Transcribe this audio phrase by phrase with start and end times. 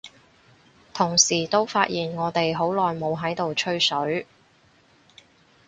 [0.95, 4.25] 同時都發現我哋好耐冇喺度吹水，